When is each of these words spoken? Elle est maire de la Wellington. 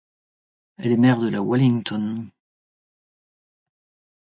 Elle 0.79 0.93
est 0.93 0.97
maire 0.97 1.19
de 1.19 1.29
la 1.29 1.43
Wellington. 1.43 2.27